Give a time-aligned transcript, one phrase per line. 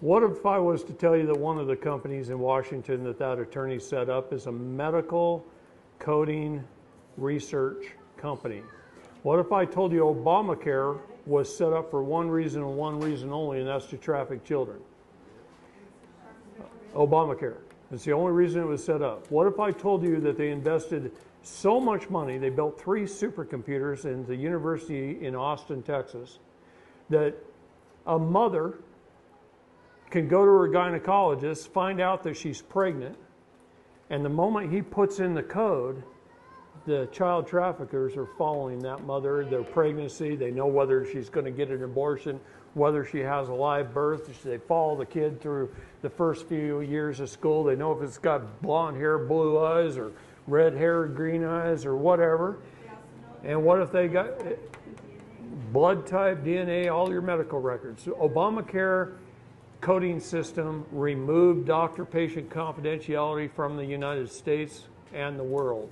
[0.00, 3.18] What if I was to tell you that one of the companies in Washington that
[3.18, 5.42] that attorney set up is a medical
[5.98, 6.62] coding
[7.16, 8.62] research company?
[9.22, 13.32] What if I told you Obamacare was set up for one reason and one reason
[13.32, 14.78] only, and that's to traffic children?
[16.94, 17.56] Obamacare.
[17.90, 19.30] It's the only reason it was set up.
[19.30, 21.10] What if I told you that they invested
[21.42, 26.38] so much money, they built three supercomputers in the university in Austin, Texas,
[27.08, 27.34] that
[28.06, 28.74] a mother
[30.16, 33.18] can go to her gynecologist, find out that she's pregnant,
[34.08, 36.02] and the moment he puts in the code,
[36.86, 40.34] the child traffickers are following that mother, their pregnancy.
[40.34, 42.40] They know whether she's going to get an abortion,
[42.72, 44.42] whether she has a live birth.
[44.42, 47.64] They follow the kid through the first few years of school.
[47.64, 50.12] They know if it's got blonde hair, blue eyes, or
[50.46, 52.56] red hair, green eyes, or whatever.
[53.44, 54.54] And what if they got eh,
[55.74, 58.02] blood type, DNA, all your medical records?
[58.04, 59.16] So Obamacare
[59.86, 65.88] coding system removed doctor patient confidentiality from the United States and the world.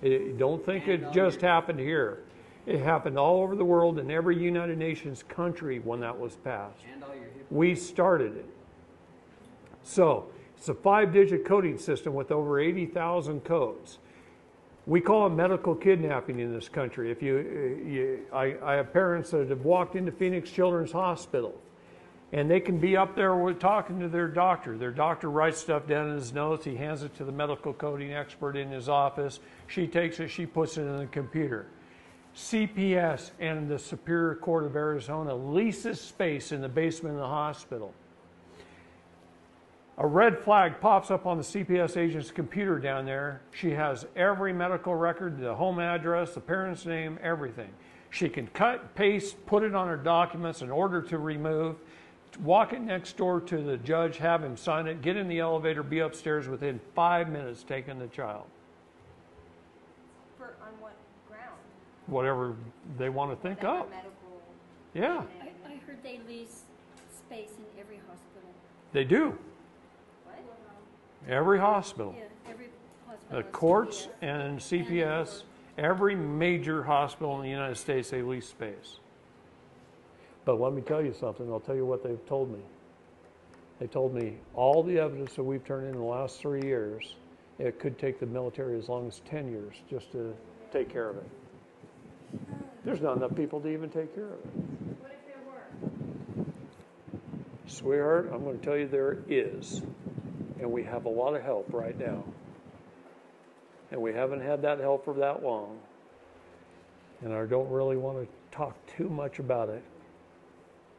[0.00, 2.20] It, don't think it just happened here.
[2.64, 6.80] It happened all over the world in every United Nations country when that was passed.
[7.50, 8.48] We started it.
[9.82, 13.98] So, it's a five digit coding system with over 80,000 codes.
[14.86, 17.10] We call it medical kidnapping in this country.
[17.10, 21.60] If you, uh, you I, I have parents that have walked into Phoenix Children's Hospital
[22.32, 24.76] and they can be up there talking to their doctor.
[24.76, 26.64] Their doctor writes stuff down in his notes.
[26.64, 29.40] He hands it to the medical coding expert in his office.
[29.66, 31.66] She takes it, she puts it in the computer.
[32.36, 37.94] CPS and the Superior Court of Arizona leases space in the basement of the hospital.
[39.96, 43.40] A red flag pops up on the CPS agent's computer down there.
[43.50, 47.70] She has every medical record, the home address, the parent's name, everything.
[48.10, 51.76] She can cut, paste, put it on her documents in order to remove
[52.40, 55.82] walk it next door to the judge, have him sign it, get in the elevator,
[55.82, 58.44] be upstairs within five minutes taking the child.
[60.36, 60.94] For, on what
[61.28, 61.56] ground?
[62.06, 62.54] Whatever
[62.96, 63.90] they want to think Whatever up.
[63.90, 64.42] medical-
[64.94, 66.62] Yeah, I, I heard they lease
[67.16, 68.50] space in every hospital.
[68.92, 69.36] they do.
[70.24, 70.38] What?
[71.28, 72.14] Every hospital.
[72.16, 72.68] Yeah, every
[73.06, 73.38] hospital.
[73.38, 74.10] The courts CPS.
[74.22, 75.42] and CPS,
[75.76, 78.98] every major hospital in the United States, they lease space.
[80.48, 82.60] But let me tell you something, I'll tell you what they've told me.
[83.80, 87.16] They told me all the evidence that we've turned in in the last three years,
[87.58, 90.34] it could take the military as long as 10 years just to
[90.72, 91.26] take care of it.
[92.82, 94.46] There's not enough people to even take care of it.
[95.00, 96.46] What if there were?
[97.66, 99.82] Sweetheart, I'm going to tell you there is.
[100.60, 102.24] And we have a lot of help right now.
[103.90, 105.78] And we haven't had that help for that long.
[107.20, 109.82] And I don't really want to talk too much about it,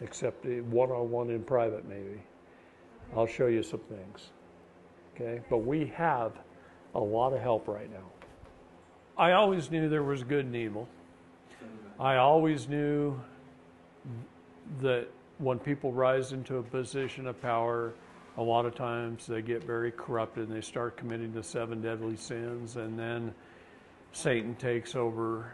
[0.00, 2.20] except one on one in private, maybe.
[3.14, 4.30] I'll show you some things.
[5.14, 5.40] Okay?
[5.50, 6.32] But we have
[6.94, 8.06] a lot of help right now.
[9.18, 10.88] I always knew there was good and evil.
[11.98, 13.20] I always knew
[14.80, 15.08] that
[15.38, 17.92] when people rise into a position of power,
[18.38, 22.16] a lot of times they get very corrupted and they start committing the seven deadly
[22.16, 23.34] sins, and then
[24.12, 25.52] Satan takes over.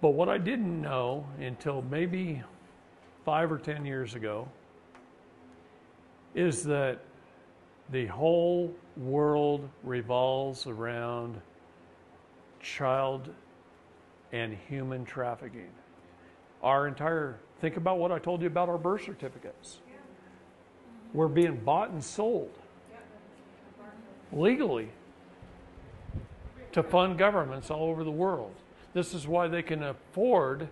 [0.00, 2.42] But what I didn't know until maybe
[3.24, 4.48] five or ten years ago
[6.34, 7.00] is that
[7.90, 11.40] the whole world revolves around
[12.60, 13.28] child
[14.32, 15.70] and human trafficking.
[16.62, 19.78] Our entire, think about what I told you about our birth certificates.
[21.12, 22.50] We're being bought and sold
[24.32, 24.88] legally
[26.72, 28.52] to fund governments all over the world.
[28.94, 30.68] This is why they can afford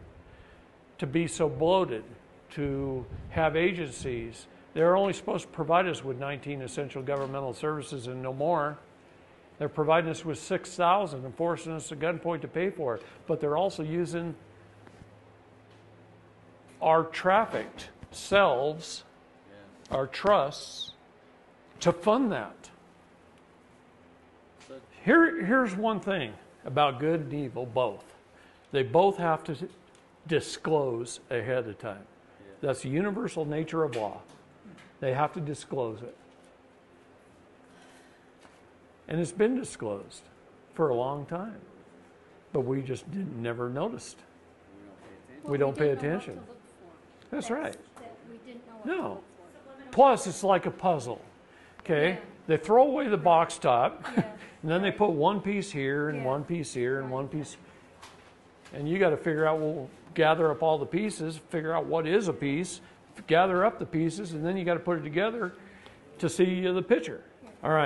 [0.99, 2.03] to be so bloated,
[2.53, 4.47] to have agencies.
[4.75, 8.79] They're only supposed to provide us with 19 essential governmental services and no more.
[9.59, 13.03] They're providing us with 6,000 and forcing us at gunpoint to pay for it.
[13.27, 14.35] But they're also using
[16.81, 19.05] our trafficked selves,
[19.91, 20.93] our trusts,
[21.81, 22.71] to fund that.
[25.05, 26.33] Here, here's one thing
[26.65, 28.05] about good and evil, both.
[28.71, 29.57] They both have to
[30.27, 32.07] disclose ahead of time.
[32.63, 34.21] That's the universal nature of law.
[35.01, 36.17] They have to disclose it.
[39.09, 40.23] And it's been disclosed
[40.75, 41.57] for a long time.
[42.53, 44.17] But we just didn't, never noticed.
[45.43, 46.41] Well, we don't pay didn't know what to attention.
[47.31, 47.77] That's right.
[47.97, 49.03] That we didn't know what No.
[49.03, 49.19] to look
[49.85, 49.91] for.
[49.91, 51.21] Plus, it's like a puzzle.
[51.81, 52.11] Okay?
[52.11, 52.19] Yeah.
[52.47, 54.25] They throw away the box top, Yeah.
[54.63, 56.27] and then they put one piece here and Yeah.
[56.27, 57.57] one piece here and one piece.
[58.75, 62.07] And you got to figure out, well, gather up all the pieces, figure out what
[62.07, 62.81] is a piece,
[63.27, 65.55] gather up the pieces, and then you got to put it together
[66.19, 67.23] to see the picture.